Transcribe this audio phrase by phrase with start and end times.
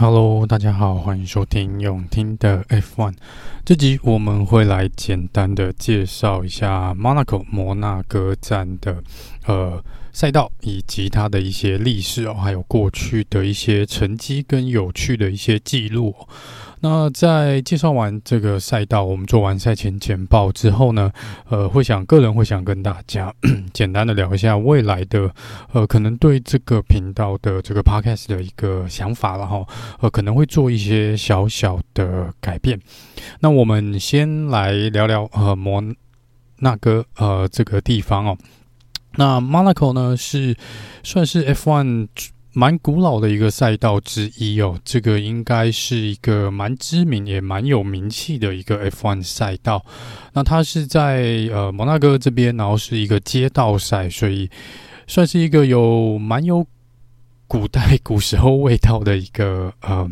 [0.00, 3.14] Hello，大家好，欢迎收听永听的 F1。
[3.64, 9.02] 这集我们会来简单的介绍一下 Monaco 摩纳哥站的
[9.44, 9.82] 呃
[10.12, 16.14] 赛道以及它的一些历史哦，还有过去的一些成绩跟有趣的一些记录。
[16.80, 21.10] 那在介绍完这个赛道，我们做完赛前简报之后呢，
[21.48, 23.34] 呃，会想个人会想跟大家
[23.74, 25.28] 简单的聊一下未来的，
[25.72, 29.66] 呃，可能对这个频道的这个 podcast 的一个想法，然后
[30.00, 32.78] 呃，可能会做一些小小的改变。
[33.40, 35.82] 那我们先来聊聊呃摩
[36.60, 38.38] 纳哥呃这个地方哦。
[39.16, 40.56] 那 Monaco 呢是
[41.02, 42.06] 算是 F1。
[42.58, 49.86] 蛮古老的一个赛道之一哦，这个应该是一个蛮知名也蛮有名气的一个 F1 赛道。
[50.32, 54.50] 那它是在呃摩纳哥这边，然后是一个街道赛，所以
[55.06, 56.66] 算是一个有蛮有
[57.46, 60.10] 古代古时候味道的一个呃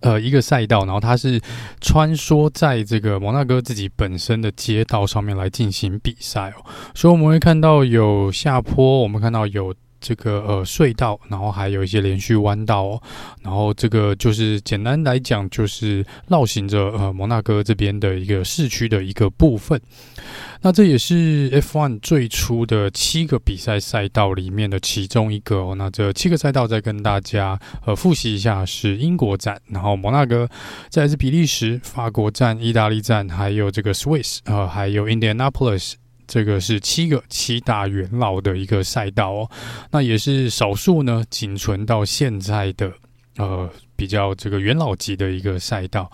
[0.00, 0.84] 呃一个赛道。
[0.86, 1.40] 然后它是
[1.80, 9.72] 穿梭在这个摩纳哥自己本身的街道上面来进行比赛哦，所以我们会看到有下坡，我们看到有。
[10.00, 13.02] 这个呃隧道，然后还有一些连续弯道哦，
[13.42, 19.80] 然后这个就是简单来讲，就是绕行着呃摩纳哥这边的一个市区的一个部分。
[20.60, 25.74] 那这也是 F1 最初的七个比赛赛道里面的其中一个哦。
[25.76, 30.48] 那这七个赛道再跟大家呃复习一下：是英国站，然后摩纳哥，
[30.88, 35.94] 再来是比利时、法国站、意大利站，还有这个 Swiss 呃，还有 Indianapolis。
[36.28, 39.50] 这个是七个七大元老的一个赛道哦，
[39.90, 42.92] 那也是少数呢，仅存到现在的
[43.38, 46.12] 呃比较这个元老级的一个赛道。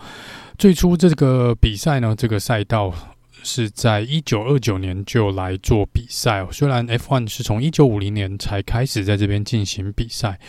[0.57, 2.93] 最初这个比赛呢，这个赛道
[3.43, 6.47] 是在一九二九年就来做比赛哦。
[6.49, 10.39] 虽然 F1 是从一九五零年才开始在这边进行比赛，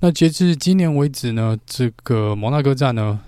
[0.00, 3.20] 那截至今年为止呢，这个摩纳哥站呢。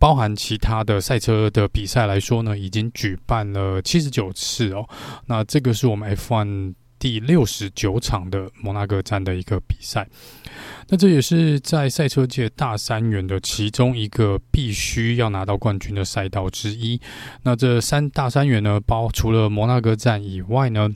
[0.00, 4.88] 包含其他的赛车的比赛来说呢，已经举办了七十九次哦。
[5.26, 10.08] 那这个是我们 F1 第六十九场的摩纳哥站的一个比赛。
[10.88, 16.98] 那这也是在赛车界大三元的其中一个必须要拿到冠军的赛道之一。
[17.42, 20.88] 那这三大三元呢，包除了摩纳哥站以外呢，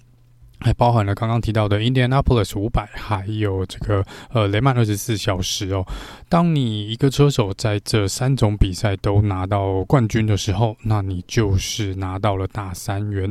[0.61, 5.85] 还包含了刚刚提到的 Indianapolis 五百，还有这个呃雷曼二十四小时哦。
[6.29, 13.31] 当你一个车手在这三种比赛都拿到冠军的时候，那你就是拿到了大三元。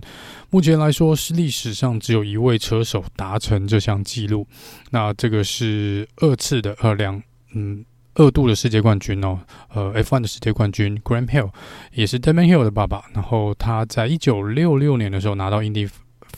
[0.52, 4.46] 目前来说是历史上只有一位车手达成这项纪录，
[4.92, 7.20] 那这个是二次的二两
[7.56, 7.84] 嗯
[8.14, 9.40] 二度的世界冠军哦，
[9.74, 11.50] 呃 F1 的世界冠军 Graham Hill
[11.94, 15.90] 也是 Damon Hill 的爸爸，然后他在一九六六年的时候拿到 Indy。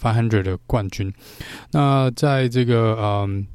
[0.02, 1.14] 500的冠军，
[1.72, 3.48] 那在这个嗯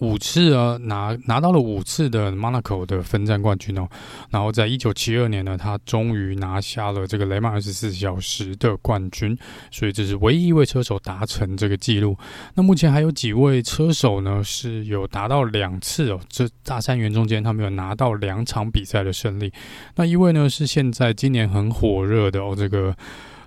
[0.00, 3.88] 五次啊拿拿到了五次的 Monaco 的分站冠军哦，
[4.30, 9.36] 然后在一九七二年呢，他终于拿下了这个雷曼二十四小时的冠军，
[9.72, 12.16] 所以这是唯一一位车手达成这个记录。
[12.54, 19.52] 那目前还有几位车手呢是有达到两次哦，这大三元中间他们有拿到两场比赛的胜利。
[19.96, 22.96] 那一位呢是现在今年很火热的哦这个。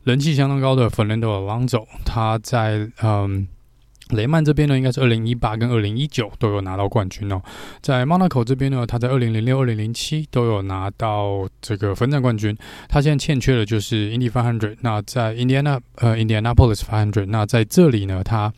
[0.04, 3.48] 人气相当高的 Fernando Alonso，他在嗯
[4.10, 7.42] 雷曼这边呢，应该是二零一八跟二零一九都有拿到冠军哦。
[7.82, 12.58] 在 Monaco 这边呢，他在二零零六、二零零七都有拿到这个分站冠军。
[12.90, 14.78] 他现在欠缺的就是 Indy 500。
[14.82, 18.54] 那在 Indiana 呃 Indianapolis Five Hundred，那在这里呢，他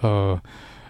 [0.00, 0.40] 呃。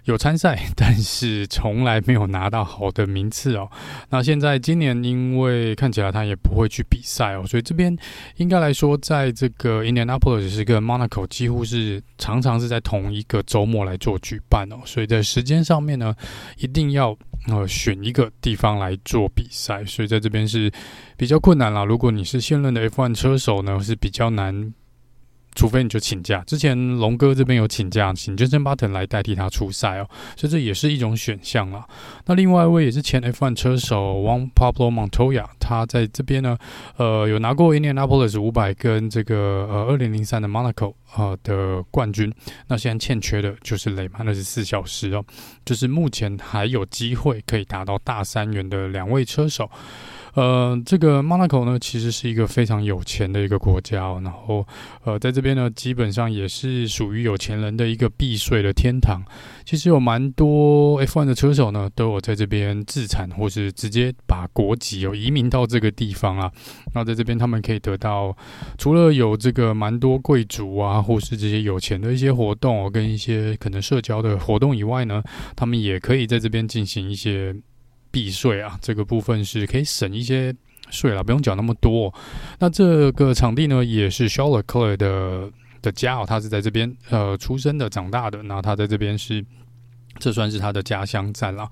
[0.04, 3.70] 有参赛， 但是从来没有拿到好的名次哦。
[4.10, 7.96] 那现在今年，因为看起来他也不会去比赛哦，所以这边
[8.36, 14.76] 应该来说，在这个 Indianapolis 跟 Monaco 几乎是常常是在同一个周末来做举办哦。
[14.84, 16.14] 所以在时间上面呢，
[16.58, 17.16] 一定要
[17.48, 20.70] 呃选一个地方来做比赛，所以在这边是
[21.16, 21.84] 比较困难啦。
[21.84, 24.74] 如果你是现任的 F1 车手呢，是比较难。
[25.54, 31.86] 除非你就请假，之前龙哥这边有请假，请 Jenson Button 来代替他出赛哦，所以这也是一种选项啦。
[32.26, 36.56] 那另外一位也是前 F1 车手 Juan Pablo Montoya，他在这边呢，
[36.96, 42.32] 呃，有拿过 Indianapolis 五百跟这个呃二零零三的 Monaco 呃的冠军。
[42.69, 45.25] 那现在欠缺的就是雷曼二十四小时哦，
[45.64, 49.70] 就是目前还有机会可以达到大三元的两位车手。
[50.34, 54.67] 呃，这个 Monaco 呢，其实是一个非常有钱的一个国家，然后
[55.05, 59.23] 呃，在这边呢，基本上也是属于有钱人的一个避税的天堂。
[59.64, 66.50] 其实有蛮多 F1 的车手呢，都有在这边自产，或是直接把国籍有移民到这个地方啊。
[66.94, 68.35] 那在这边，他们可以得到
[68.78, 75.23] 除了有这个蛮多贵族啊，或是这些有钱的一些活动哦，跟一些可能社交的活动以外呢，
[75.55, 77.55] 他们也可以在这边进行一些。
[78.12, 80.55] 避税啊，这个部分是可以省一些
[80.91, 82.14] 税了，不用缴那么多。
[82.61, 85.50] 那这个场地呢，也是 Charles Leclerc 的
[85.81, 89.44] 的家哦，他是在这边呃出生的、长大的，那他在这边是。
[90.19, 91.69] 这算是他的家乡站了。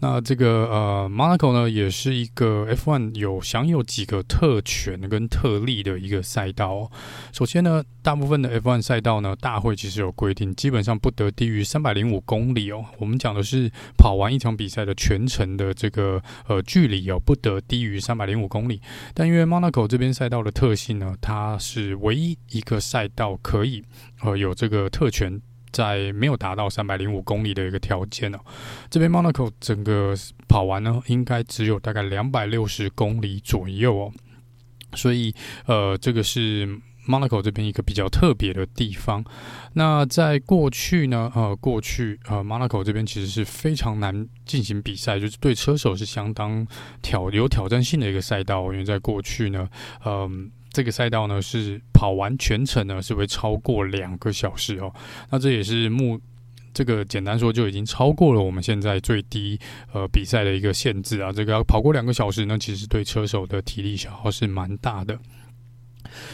[0.00, 6.90] 那这个呃，Monaco 呢，也是一个 F1 有享有几个特权跟特例的一个赛道哦。
[7.32, 12.84] 首先呢，大部分的 F1 赛道呢，大会其实有规定，基本上不得低于三百零五公里哦。
[12.98, 18.80] 我们讲的是跑完一场比赛的全程的这个呃距离哦，不得低于三百零五公里。
[19.14, 23.82] 但因为 Monaco 这边赛道的特性呢，它是唯一一个赛道可以
[24.20, 25.40] 呃有这个特权。
[25.74, 28.38] 在没有达到三百零五公里的一个条件哦，
[28.88, 30.14] 这边 Monaco 整个
[30.48, 34.12] 跑完呢，应该只有大概两百六十公里左右哦，
[34.94, 35.34] 所以
[35.66, 36.68] 呃，这个是
[37.08, 39.22] Monaco 这边一个比较特别的地方。
[39.74, 46.66] 那在过去呢，呃，过去呃，Monaco 这边其实是非常难进行比赛，就是对车手是相当
[47.02, 49.68] 挑有挑战性的一个赛道，因为在过去呢，
[50.06, 54.92] 嗯、这个赛道呢，是跑完全程呢，是会超过两个小时哦。
[55.30, 56.20] 那这也是目
[56.74, 59.58] 这个简单说就已经超过了我们现在最低
[59.92, 61.32] 呃比赛的一个限制啊。
[61.32, 65.16] 这个要跑过两个小时呢，其实对车手的体力消耗是蛮大的。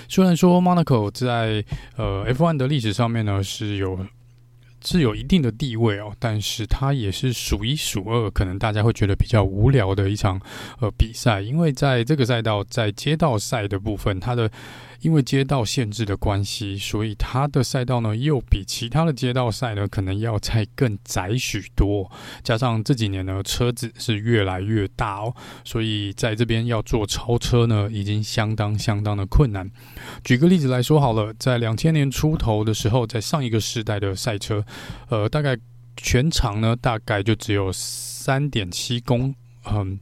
[0.08, 1.62] 虽然说 Monaco 在
[1.96, 4.06] 呃 F1 的历史上面呢是有。
[4.84, 10.40] 是有一定的地位哦，但是它也是数一数二，可能大家会觉得比较无聊的一场
[10.80, 14.50] 呃比赛，因为在这个赛道，在街道赛的部分，它的。
[15.00, 22.10] 因为街道限制的关系，所以它的赛道呢又比其他的街道赛呢可能要再更窄许多。
[22.42, 29.70] 加上这几年呢车子是越来越大哦，所以在这边要做超车呢已经相当相当的困难。
[30.22, 34.64] 举个例子来说好了，在两千年出头的时候，在上一个世代的赛车，
[35.08, 35.56] 呃，大概
[35.96, 39.34] 全长呢大概就只有三点七公，
[39.70, 39.98] 嗯。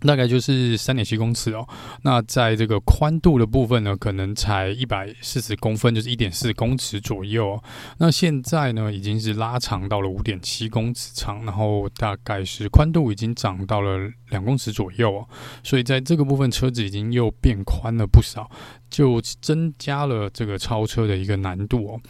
[0.00, 1.66] 大概就是三点七公尺哦，
[2.02, 7.60] 那在这个宽度的部分呢，可能才一百四十公分，就是一点四公尺左右。
[7.98, 15.28] 那现在呢，已经是拉长到了五点七公尺长，然后大概是宽度已经长到了两公尺左右哦。
[15.62, 18.50] 所以在这个部分，车子已经又变宽了不少。
[18.90, 22.00] 就增加了这个超车的一个难度哦。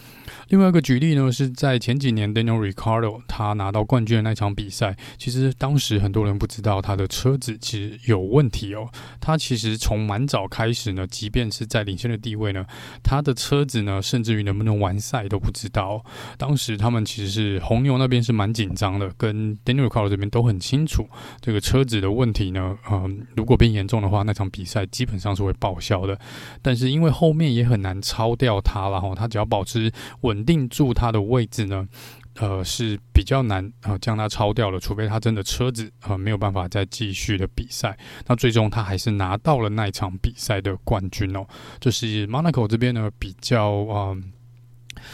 [0.49, 8.89] 另外一个举例呢，是在前几年 Daniel r i c a r d o 他拿到冠军的那场比赛，其实当时很多人不知道他的车子其实有问题哦。
[9.21, 12.65] 他其实从蛮早开始呢，即便是在领先的地位呢，
[13.03, 16.05] 他的车子呢，甚至于能不能完赛都不知道。
[16.37, 21.07] 当时他们其实是红牛那边是蛮紧张的，跟 Daniel r i c a r d o 这边都很清楚
[21.41, 22.79] 这个车子的问题呢。
[22.91, 26.19] 嗯，如果变严重的话，那场比赛基本上是会报销的。
[26.69, 31.89] 但是因为后面也很难超掉它了哈，它只要保持稳定住它的位置呢，
[32.35, 41.47] 呃是比较难啊将它超掉了，除非它真的车子啊没有办法再继续的比赛，那最终他还是拿到了那场比赛的冠军哦，
[41.81, 44.15] 就是 Monaco 这边呢比较啊。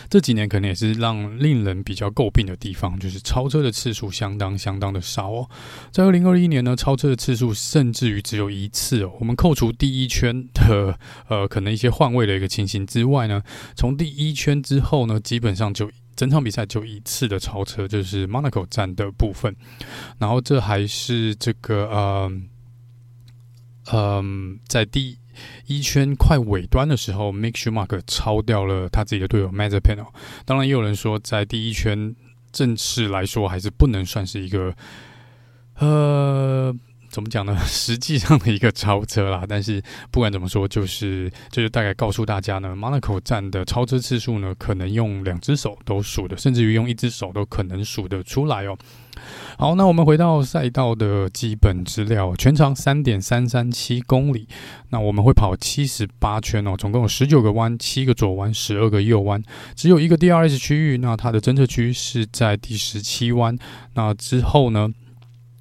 [0.08, 5.48] 这几年可能也是让令人比较诟病的地方，就是超车的次数相当相当的少哦。
[5.90, 9.12] 在二零二一年呢，超车的次数甚至于只有一次哦。
[9.18, 10.98] 我们扣除第一圈的
[11.28, 13.42] 呃可能一些换位的一个情形之外呢，
[13.76, 19.54] 从第一圈之后呢，基本上就整场比赛就一次的超车，就是 Monaco 站的部分。
[20.18, 22.48] 然后这还是这个嗯
[23.92, 25.18] 嗯、在第。
[25.66, 30.04] 一圈快尾端的时候，Mick Schumacher 超掉了他自己的队友 Mazepin。
[30.44, 32.14] 当然，也有人说，在第一圈
[32.52, 34.74] 正式来说，还是不能算是一个
[35.76, 36.74] 呃，
[37.14, 37.56] 怎么讲呢？
[37.64, 39.44] 实际上的一个超车啦。
[39.48, 39.80] 但是
[40.10, 48.76] 不管怎么说，就是就是大概告诉大家呢，Monaco 站的超车次数呢，可能用两只手都数的，甚至于用一只手都可能数得出来哦。
[49.56, 54.48] 好，那我们回到赛道的基本资料，全长三点三三七公里。
[54.90, 59.40] 那我们会跑七十八圈哦，总共有十九个弯，七个左弯，十二个右弯，
[59.76, 60.98] 只有一个 DRS 区域。
[60.98, 63.56] 那它的侦测区是在第十七弯。
[63.94, 64.88] 那之后呢？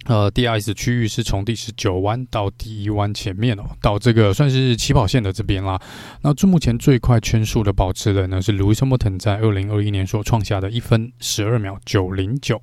[0.05, 5.81] 呃，DRS 区域是从第十九弯到第一弯前面哦，到这个算是起跑线的这边啦。
[6.21, 12.61] 那目前最快圈速的保持人呢，是 l o u i s Hamilton 在二零二一年所创下的一分十二秒九零九。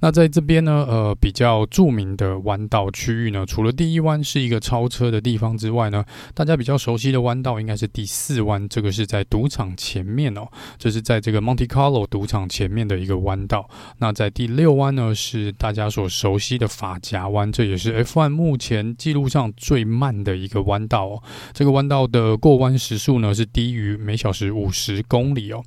[0.00, 10.46] 那在这边呢，呃，比较著名的弯道区域呢，除了第一弯是一个超车的地方之外呢，大家比较熟悉的弯道应该是第四弯，这个是在赌场前面哦，
[10.78, 13.68] 这是在这个 Monte Carlo 赌场前面的一个弯道。
[13.98, 16.67] 那在第六弯呢，是大家所熟悉的。
[16.68, 21.22] 法夹弯，这也是 F1 目前记录上最慢的一个弯道哦。
[21.52, 25.64] 这个弯道的过弯时速呢，是低于每小时五十公里哦。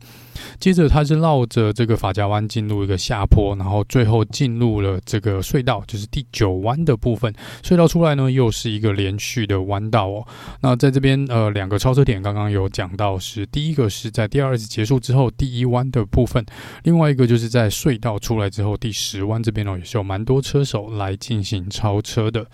[0.59, 7.33] 接着它是绕着这个法家弯进入一个下坡，然后最后进入了这个隧道，就是第九弯的部分。
[7.63, 10.27] 隧道出来呢，又是一个连续的弯道哦。
[10.61, 16.45] 那在这边呃，两个超车点刚刚有讲到是，是第一个是在第二次结束之后第一弯的部分，
[16.83, 22.45] 另外一个就是在隧道出来之后第十弯这边哦，也是有蛮多车手来进行超车的。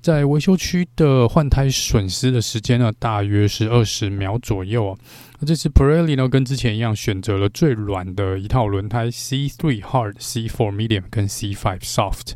[0.00, 4.98] 在维修区的换胎损失的时间呢，大约是二十秒左右哦。
[5.40, 12.32] 那这次 Pirelli 呢，跟之前一样，选择了最软的一套轮胎，C3 Hard、C4 Medium 跟 C5 Soft。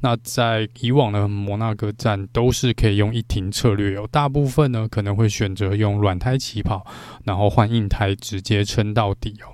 [0.00, 6.86] 那在以往的摩纳哥站都是可以用一停策略，有大部分呢可能会选择用软胎起跑，
[7.24, 9.52] 然后换硬胎直接撑到底哦。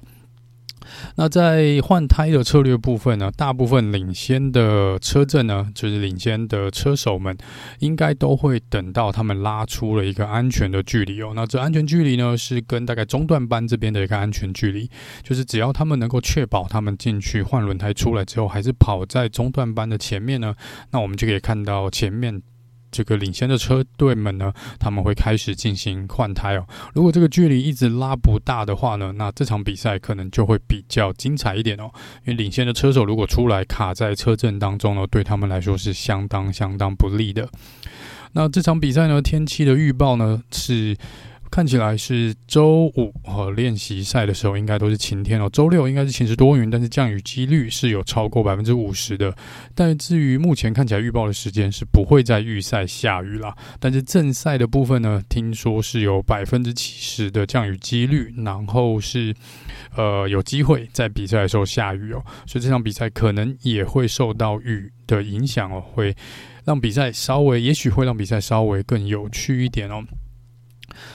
[1.16, 7.36] 那在换胎的策略部分呢，大部分领先的车阵呢，就是领先的车手们，
[7.78, 11.32] 应该都会等到他们拉出了一个安全的距离哦。
[11.34, 14.90] 那这安全距离呢，是跟大概中段班这边的一个安全距离，
[15.22, 20.54] 就是只要他们能够确保他们进去换轮胎出来之后，还是跑在中段班的前面呢，
[20.90, 22.42] 那我们就可以看到前面。
[22.92, 26.64] 这个领先的车队们呢，他们会开始进行换胎哦。
[26.94, 31.90] 如果这个距离一直拉不大的话呢，那这场比赛可能就会比较精彩一点哦。
[32.24, 37.48] 因为领先的车手如果出来卡在车阵当中呢，对他们来说是相当相当不利的。
[38.32, 40.96] 那这场比赛呢，天气的预报呢是。
[41.52, 45.50] 看起来是周五和练习赛的时候应该都是晴天哦。
[45.52, 49.36] 周六应该是晴时多云，但是降雨几率是有超过百分之五十的。
[49.74, 53.54] 但至于目前看起来预报的时间是不会在预赛下雨啦。
[53.78, 59.34] 但是正赛的部分呢，听说是有百分之七十的降雨几率，然后是
[59.94, 62.24] 呃有机会在比赛的时候下雨哦。
[62.46, 66.16] 所以这场比赛可能也会受到雨的影响哦，会
[66.64, 70.02] 让比赛稍微，也许会让比赛稍微更有趣一点哦。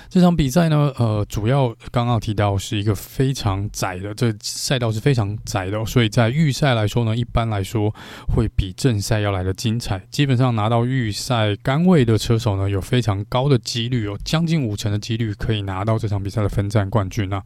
[0.09, 7.93] 这场比赛呢，呃，主要刚刚提到是一个非常窄的，这赛道是非常窄的，所以在预赛来说呢，一般来说
[8.27, 10.01] 会比正赛要来的精彩。
[10.09, 17.43] 基本上拿到预赛杆位的车手呢，有非常高的几率，有将近五成的几率可以拿到这场比赛的分站冠军啊。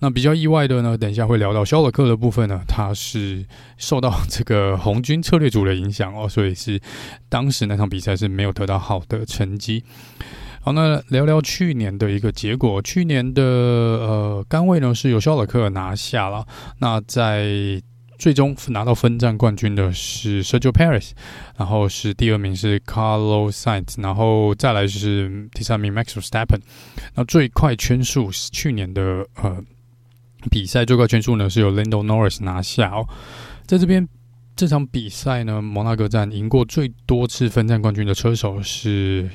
[0.00, 3.44] 那比较意外的呢，等一下会聊到肖尔克的部分呢，他是
[3.76, 6.80] 受到这个红军策略组的影响哦，所以是
[7.28, 9.84] 当时那场比赛是没有得到好的成绩。
[10.64, 12.80] 好，那聊聊去年的一个结果。
[12.82, 16.46] 去年的呃杆位呢是由肖尔克拿下了。
[16.78, 17.82] 那在
[18.16, 21.10] 最终拿到分站冠军的是 Sergio Perez，
[21.56, 26.62] 然后是第二名是 Carlos Sainz，然后再来是第三名 Max v e s t a p p e n。
[27.16, 29.60] 那最快圈数是去年的呃
[30.48, 33.04] 比赛最快圈数呢是由 Lando Norris 拿下哦。
[33.66, 34.08] 在这边
[34.54, 39.28] 这场比赛呢，摩纳哥站赢过最多次分站冠军的车手是。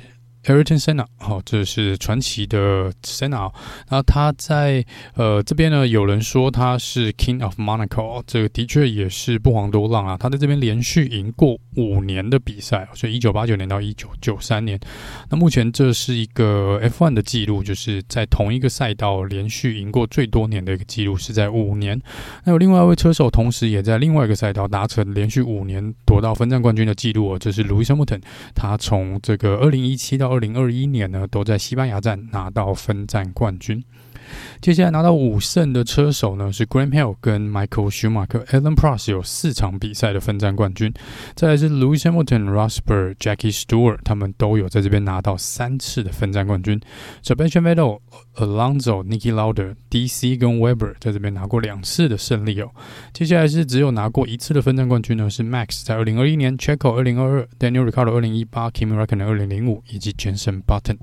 [0.48, 3.52] Ayrton Senna，好，这是传奇的 Senna。
[3.90, 4.86] 那他在
[5.16, 10.16] 呃这边呢，有人说他是 King of Monaco，这个的确也是不遑多让啊。
[10.18, 14.80] 他在这边连续赢过五年的比赛，所以一九八九年到一九九三年。
[15.30, 22.02] 那目前这是一个 F1 的记录，就是在同一个赛道连续赢过最多年的一个记录是在五年。
[22.46, 28.22] 那有另外一位车手，同时也在另外一个赛道达成连续五年夺到分站冠军的记录哦，这是 Lewis Hamilton。
[28.56, 33.84] 他从这个二零一七到二零二一年呢，都在西班牙站拿到分站冠军。
[34.62, 38.46] 接下来拿到五胜的车手呢，是 Graham Hill 跟 Michael Schumacher。
[38.46, 40.94] Alan Prost 有四场比赛的分站冠军。
[41.36, 46.80] 再来是 Lewis Hamilton、Rosberg、Jackie Stewart，他们都有在这边拿到三次的分站冠军。
[47.24, 48.00] Sebastian Vettel、
[48.36, 52.70] Alonso、Niki Lauda、DC 跟 Weber 在这边拿过两次的胜利哦。
[53.14, 60.98] 接下来是只有拿过一次的分站冠军呢，是 Max 在二零二一年，Checo 二零二二，Daniel Ricciardo 二零一八，Kimi Räikkönen 二零零五，以及 Jenson Button。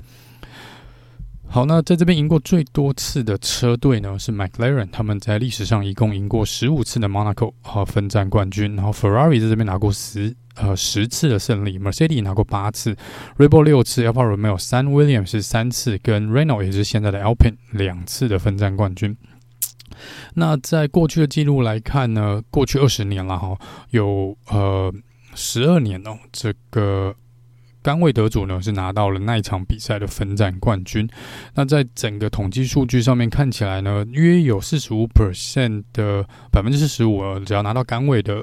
[1.54, 8.74] 好，那在这边赢过最多次的车队呢，是 McLaren，他们在历史上一共赢过十五次的 Monaco 和分站冠军。
[8.74, 12.96] 然后 Ferrari 在这边拿过十呃十次的胜利，Mercedes 拿过八次
[13.38, 19.16] ，Red Bull 六次，Alfa Romeo 三，Williams 是三次，跟 Renault 也是现在的 Alpine 两次的分站冠军。
[20.34, 23.56] 那在过去的记录来看呢，过去二十年了哈，
[23.90, 24.92] 有呃
[25.36, 27.14] 十二年哦，这个。
[27.84, 31.08] 杆位得主呢是拿到了那一场比赛的分站冠军。
[31.54, 38.42] 那在整个统计数据上面看起来呢，约有四十五 percent 的百分之四十五，只要拿到杆位的。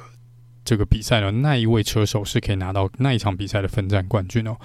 [0.63, 4.55] 这个比赛呢，那一位车手是可以拿到那一场比赛的分站冠军哦。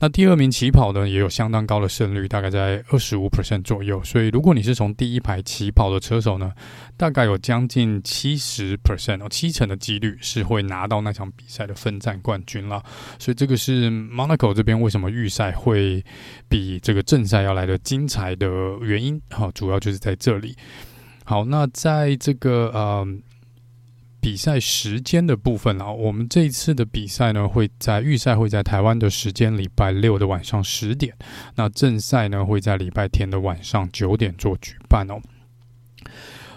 [0.00, 4.02] 那第二名起跑呢，也有相当高的胜率，大概在二十五 percent 左右。
[4.02, 6.52] 所以如果你是从第一排起跑的车手呢，
[6.96, 12.82] 大概有将近七十 percent 哦，七成的几率是会拿到那场比赛的分站冠军了。
[13.18, 16.04] 所以这个是 Monaco 这边为什么预赛会
[16.48, 18.48] 比这个正赛要来的精彩的
[18.80, 19.20] 原因。
[19.30, 20.56] 好，主要就是在这里。
[21.24, 23.06] 好，那在这个呃
[24.24, 31.14] 比赛时间的部分啊，我们这一次的比赛呢，会在预赛会在台湾的时间礼拜六的晚上十点，
[31.56, 35.20] 那正赛呢会在礼拜天的晚上九点做举办哦。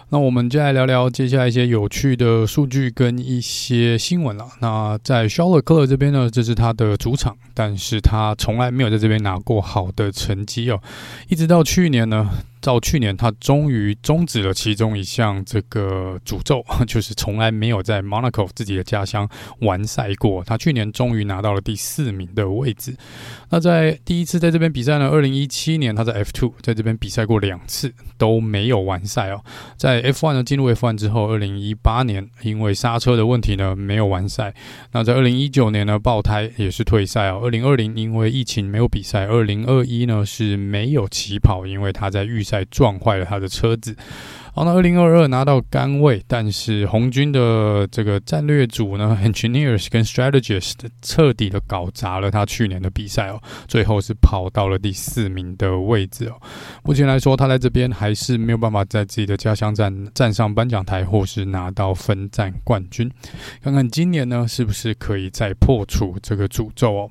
[0.08, 4.46] 那我们就来聊聊接下来一些有趣的数据跟一些新闻了。
[4.62, 10.80] 那在 s h a r l o t t e c l e r 这边呢，这是他的主场，但是他从来没有在这边拿过好的成绩哦，
[11.28, 12.30] 一直到去年呢。
[12.60, 19.28] 到去年，他终于终止了其中一项这个诅咒， 就是从来没有在 Monaco 自己的家乡
[19.60, 20.42] 完赛过。
[20.44, 22.96] 他去年终于拿到了第四名的位置。
[23.50, 29.42] 那在第一次在这边比赛呢，二零一七年他在 F2 在这边比赛过两次都没有完赛哦。
[29.76, 34.54] 在 F1 呢，进入 F1 之后，二零一八年因为刹车的问题呢没有完赛。
[34.92, 37.40] 那在二零一九年呢爆胎也是退赛哦。
[37.42, 39.26] 二零二零因为疫情没有比赛。
[39.26, 43.94] 二零二一呢是没有起跑，因为他在预赛撞坏了他的车子。
[44.54, 56.40] 好，那二零二二拿到杆位，但是红军的这个战略组呢，engineers 跟 strategists 彻底的搞砸了他去年的比赛哦，最后是跑到了第四名的位置哦。
[56.82, 63.08] 目前来说，他在这边还是没有办法在自己的家乡站站上颁奖台，或是拿到分站冠军。
[63.62, 67.10] 看看今年呢，是不是可以再破除这个诅咒哦。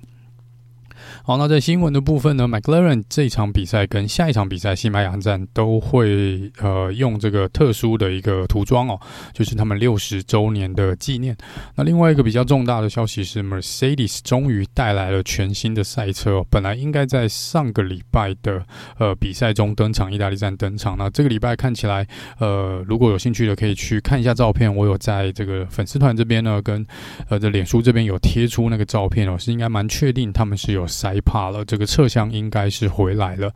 [1.24, 9.00] 好，那在新闻的部分呢，McLaren 这一场比赛跟下一场比赛西班牙站都会呃用这个特殊的一个涂装哦，
[9.34, 11.36] 就是他们六十周年的纪念。
[11.76, 18.66] 那另外一个比较重大的消息是，Mercedes 终于带来了全新的赛车哦，本来应该在上个礼拜的
[18.98, 20.98] 呃比赛中登场，意大利站登场。
[20.98, 22.08] 那这个礼拜看起来，
[22.40, 26.86] 呃，如果有兴趣的可以去看一下照片，我有在这个粉丝团这边呢，跟
[27.30, 31.16] 呃这脸书这边有贴出那个照片哦，是应该蛮确定他们是有塞。
[31.28, 33.52] 怕了，这个侧箱应该是回来了，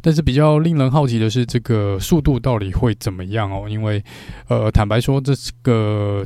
[0.00, 3.68] 但是比较令人好奇的是，这个速度到底会怎么样哦？
[3.68, 4.00] 因为，
[4.46, 6.24] 呃，坦白说，这个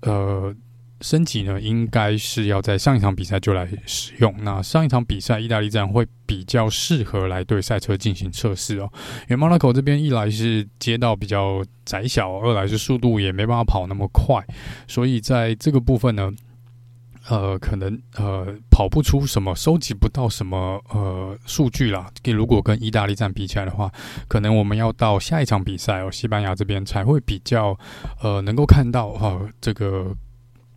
[0.00, 0.54] 呃
[1.02, 4.34] 升级呢，应该是要在上一场比赛就来使用。
[4.40, 8.90] 那上一场比赛，意大利站会比较适合来对赛车进行测试哦，
[9.28, 14.42] 因为 Monaco 这边一来是街道比较窄小，二来是速度也没办法跑那么快，
[14.88, 16.32] 所以在这个部分呢。
[17.28, 22.10] 呃，可能呃跑不出什么，收集不到什么呃数据啦。
[22.24, 23.90] 如果跟意大利站比起来的话，
[24.28, 27.78] 可能我们要到下一场比赛哦，西班牙这边才会比较
[28.22, 30.14] 呃能够看到哈、这个。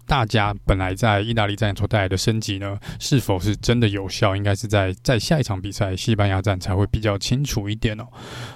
[0.08, 4.38] 大家本来在意大利站所带来的升级呢，是否是真的有效？
[4.38, 8.08] 应该是在在下一场比赛西班牙站才会比较清楚一点哦。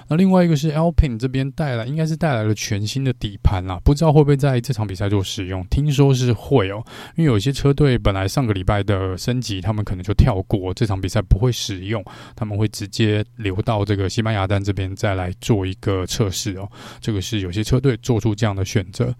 [0.08, 5.62] 那另外一个是 Alpine 这边带来，应该是带来了全新的底盘啦，不知道会不会在这场比赛做使用？
[5.66, 6.82] 听说是会哦，
[7.16, 12.02] 因为有些车队本来上个礼拜的升级，他们可能就跳过这场比赛不会使用，
[12.34, 16.66] 他们会直接留到这个西班牙站这边再来做一个测试哦。
[16.98, 19.14] 这个是有些车队做出这样的选择。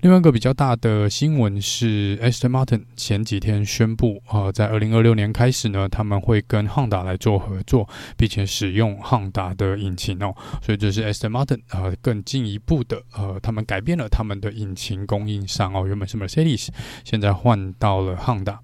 [0.00, 1.75] 另外一个比较大的新闻是。
[1.76, 7.86] 是 Aston Martin 前几天宣布，呃，在二零二六年开始呢，他们会跟汉达来做合作，
[8.16, 16.68] 并且使用汉达的引擎哦，所以这是 Aston Martin 呃更进一步的呃，他们改变了他们的引擎供应商哦，原本是 Mercedes，
[17.04, 18.58] 现在换到了汉达。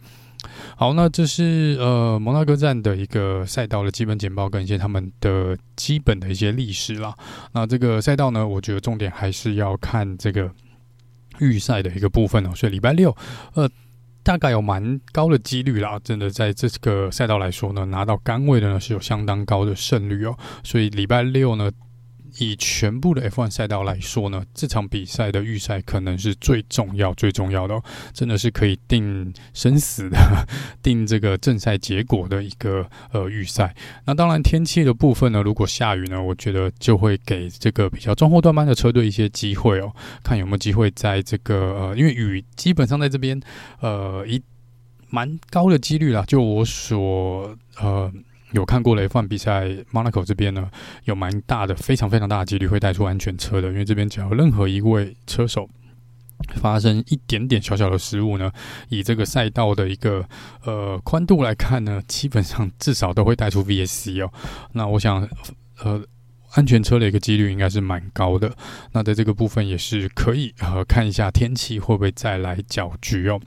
[0.75, 7.15] 好，那这是呃摩纳哥站的一个赛道的基本简报，跟一些他们的基本的一些历史啦。
[7.53, 10.51] 那这个赛道呢，我觉得重点还是要看这个。
[11.43, 13.15] 预赛的一个部分哦，所以礼拜六，
[13.55, 13.69] 呃，
[14.23, 21.71] 大概有蛮高的几率啦，真的在这个赛道来说呢，拿到杆位的呢是有相当高的胜率哦，所以礼拜六呢。
[22.39, 30.19] 以全部的 F1 赛道来说呢，这场比赛的预赛可能是最重要、最重要的哦，真的是可以定生死的、
[30.83, 33.75] 定这个正赛结果的一个呃预赛。
[34.05, 39.93] 那当然，天气的部分呢，如果下雨呢，我觉得就会给这个比较中后段班的车队一些机会哦，
[40.23, 43.41] 看有没有机会在这个呃，因为雨基本上在这边
[43.81, 44.43] 呃一
[45.11, 48.13] 蛮高的几率啦，就我所呃。
[48.53, 50.71] 有看过的 F1 比赛，Monaco 这边呢，
[51.05, 55.69] 有蛮大的、非常非常大的几率会带出安全车的，因为这边只要任何一位车手
[56.57, 58.51] 发生一点点小小的失误呢，
[58.89, 60.27] 以这个赛道的一个
[60.65, 64.33] 呃宽度来看呢，基本上至少都会带出 VSC 哦。
[64.73, 65.27] 那我想，
[65.83, 66.03] 呃，
[66.55, 68.55] 安全车的一个几率应该是蛮高的。
[68.93, 73.41] 那在这个部分也是可以呃看一下天气会不会再来搅局哦。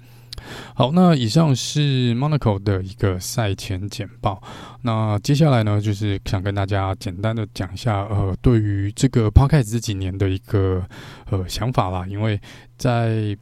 [0.73, 4.41] 好，那以上是 Monaco 的一个赛前简报。
[4.81, 10.85] 那接下来呢，就是想跟大家简单的讲一下，呃，对于这个 Podcast 这几年的一个
[11.29, 12.05] 呃想法啦。
[12.07, 12.39] 因为
[12.77, 13.37] 在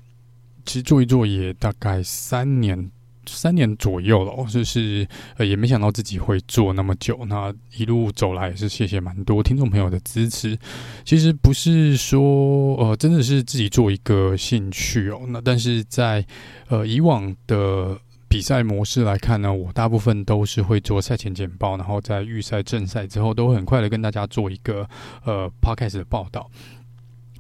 [0.66, 2.89] 其实做一做也大概三年
[3.26, 5.08] 三年左右了，就是
[5.38, 7.26] 呃也没想到自己会做那么久。
[7.28, 10.58] 那一路走来也是谢谢蛮多听众朋友的支持。
[11.04, 16.26] 其实不是说呃真的是自己做一个兴趣哦，那但是在
[16.68, 24.88] 呃以往的比赛模式来看呢，我大部分都是会做赛前简报，然后在预赛、正赛之后都很快的跟大家做一个
[25.24, 26.50] 呃 podcast 的报道。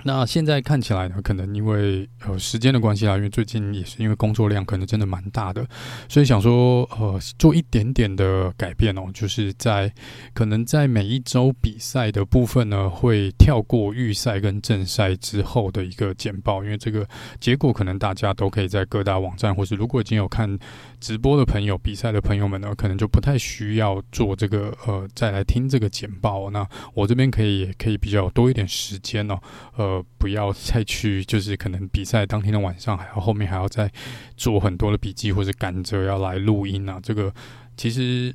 [0.05, 5.65] 那现在看起来呢，可能因为呃时间的关系啦，因为最近也是因为工作量可能真的蛮大的，
[6.09, 9.89] 所以想说呃做一点点的改变哦，就是在
[10.33, 17.07] 可能在每一周比赛的部分呢，会跳过预赛跟正赛之后的一个简报，因为这个
[17.39, 20.59] 结果可能大家都可以在各大网站，或是如果已经有看
[20.99, 26.49] 直播的朋友、比赛的朋友们呢，可能就不太需要做这个呃再来听这个简报。
[26.49, 29.39] 那我这边可以也可以比较多一点时间哦，
[29.77, 29.92] 呃。
[29.93, 33.91] 呃，不要再去，就是可能比赛当天的晚上，还要后面还要再
[34.35, 36.99] 做很多的笔记，或者赶着要来录音啊。
[37.01, 37.33] 这个
[37.77, 38.33] 其实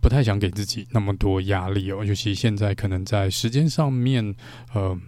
[0.00, 4.34] 不太想给自己那么多压力哦，尤其现在可能在时间上面，
[4.72, 4.98] 呃。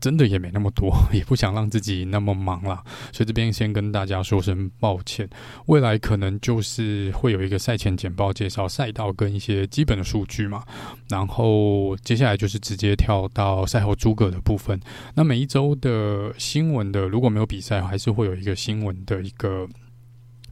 [0.00, 2.82] 真的也没那么多，也不想让自己那么忙啦，
[3.12, 5.28] 所以这边先跟大家说声抱歉。
[5.66, 10.62] 未来可能就是会有一个赛前简报介绍赛道跟一些基本的数据嘛，
[11.08, 14.78] 然后接下来就是直接跳到赛后诸葛的部分。
[15.14, 19.66] 那每一周的新闻的，如果没有比赛，还是会有一个新闻的一个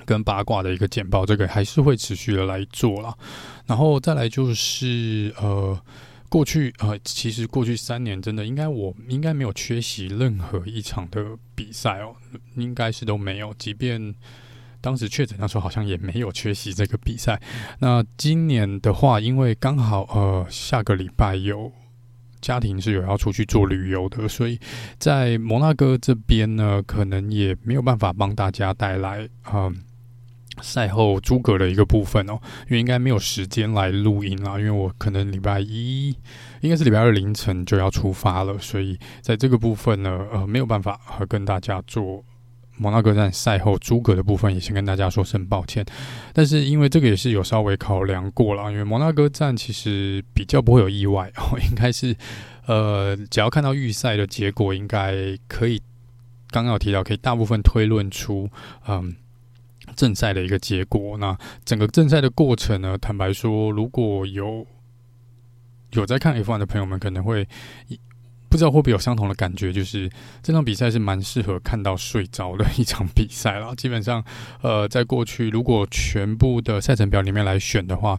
[0.04, 3.14] 跟八卦的一个简报，这个还是会持续的来做啦。
[3.66, 5.78] 然后再来就是呃。
[6.28, 12.16] 过去呃，其实过去三年真的应该我应该没有缺席任何一场的比赛哦，
[12.56, 13.54] 应该是都没有。
[13.54, 14.14] 即便
[14.80, 17.40] 当时确诊那时候，好像也没有缺席这个比赛。
[17.78, 21.70] 那今年的话，因为刚好呃下个礼拜有
[22.40, 24.58] 家庭是有要出去做旅游的，所以
[24.98, 29.74] 在摩纳哥这边呢，可能也没有办法帮大家带来嗯。
[30.62, 32.38] 赛后诸葛的一个部分哦，
[32.68, 36.14] 因为应该没有时间来录音啦，因为我可能礼拜一
[36.60, 42.24] 应该是礼拜二凌晨就要出发了，所以在这个部分呢，呃，没有办法和跟大家做
[42.76, 45.84] 摩纳哥站赛后诸葛的部分，也先跟大家说声抱歉。
[46.32, 52.16] 但是因为这个也是有稍微考量过了，因为摩纳哥站其实比较不会有意外哦， 应该是
[52.66, 55.80] 呃，只要看到预赛的结果，应该可以
[56.50, 58.48] 刚刚有提到，可以大部分推论出
[58.88, 59.16] 嗯。
[59.94, 62.98] 正赛的一个结果，那整个正赛的过程呢？
[62.98, 64.66] 坦白说，如果有
[65.92, 67.46] 有在看 F1 的朋友们，可能会
[68.48, 70.10] 不知道会不会有相同的感觉，就是
[70.42, 73.74] 这场比赛是蛮适合看到睡着的一场比赛啦。
[73.76, 74.24] 基本上，
[74.62, 78.18] 呃，在过去如果全部的赛程表里面来选的话。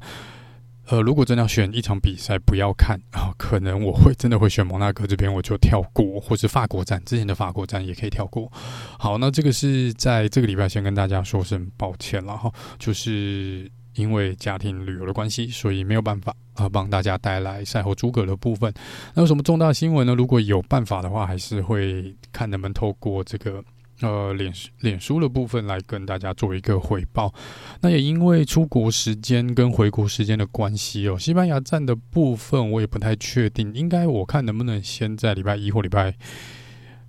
[0.88, 8.52] 呃，如果真的要选一场比赛不要看啊，可能我会真的会选蒙纳哥这边，我就跳过，或是法国站之前的法国站也可以跳过。
[9.00, 18.72] 好，那这个是在这个礼拜先跟大家说声抱歉了哈，就是因为家庭旅游的关系，所以没有办法啊帮大家带来赛后诸葛的部分。
[19.14, 20.14] 那有什么重大新闻呢？
[20.14, 23.64] 如果有办法的话，还是会看能不能透过这个。
[24.02, 27.34] 呃，脸脸书的部分来跟大家做一个汇报。
[27.82, 33.74] 那也因为出国时间跟回国时间的关系哦，西班牙站的部分我也不太确定。
[33.74, 36.14] 应该我看能不能先在礼拜一或礼拜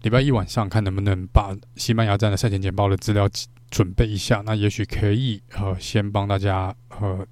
[0.03, 3.29] 礼拜一晚上看能不能把西班牙站的赛前简报的资料
[3.70, 4.42] 准备一下。
[4.46, 7.27] 那也许可以呃，先帮大家呃。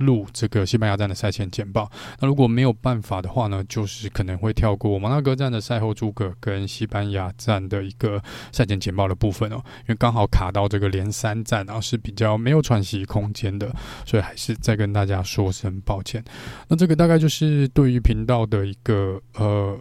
[0.00, 1.90] 录这个西班牙站的赛前简报。
[2.18, 13.70] 那如果没有办法的话呢，就是可能会跳过摩纳哥站的赛后诸葛跟西班牙站的一个赛前简报的部分哦，因为刚好卡到这个连三站，然后是比较没有喘息空间的，
[14.04, 16.24] 所以还是再跟大家说声抱歉。
[16.68, 19.78] 那这个大概就是对于频道的一个呃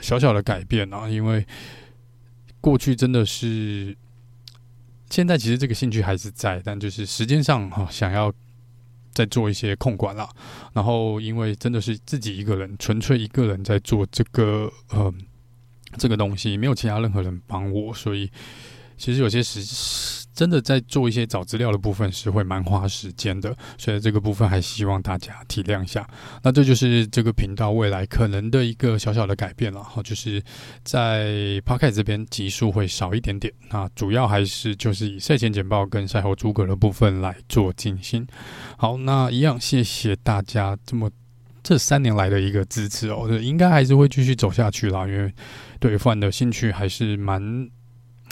[0.00, 1.46] 小小的改变啊，因为
[2.60, 3.96] 过去真的是，
[5.10, 8.32] 现在其实这个兴趣还是在，但就是时间上哈、想要。
[9.12, 10.28] 在做一些控管啦，
[10.72, 15.12] 然后因为真的是自己一个人，纯粹一个人在做这个呃
[15.98, 18.30] 这个东西，没有其他任何人帮我，所以
[18.96, 20.21] 其实有些时。
[20.34, 26.08] 真的在做一些找资料的部分是会蛮花时间的，所以这个部分还希望大家体谅一下。
[26.42, 30.42] 那这就是这个频道未来可能的一个小小的改变了哈，就是
[30.82, 38.26] 在 Podcast 这边集数会少一点点，那主要还是就是以赛前简报跟赛后诸葛的部分来做进行。
[38.76, 41.10] 好，那一样谢谢大家这么
[41.62, 45.32] 这三年来的一个支持哦，应该还是会继续走下去啦，因为
[45.78, 47.70] 对 F1 的兴趣还是蛮。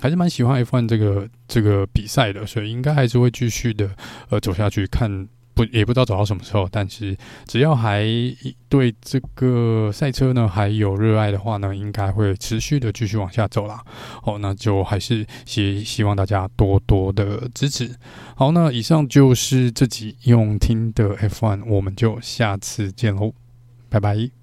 [0.00, 3.90] 还是蛮喜欢 F1 这个这个比赛的，所以应该还是会继续的
[4.30, 7.14] 呃走下去看不也不知道走到什么时候，但是
[7.46, 8.06] 只要还
[8.68, 13.82] 对这个赛车呢还有热爱的话呢，应该会持续的继续往下走啦。
[14.22, 17.94] 好，那就还是希希望大家多多的支持。
[18.36, 23.34] 好，那以上就是这集用听的 F1，我们就下次见喽，
[23.90, 24.39] 拜拜。